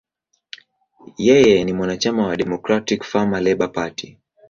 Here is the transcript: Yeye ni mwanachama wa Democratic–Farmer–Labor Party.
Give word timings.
Yeye 1.27 1.63
ni 1.63 1.73
mwanachama 1.73 2.27
wa 2.27 2.35
Democratic–Farmer–Labor 2.37 3.71
Party. 3.71 4.17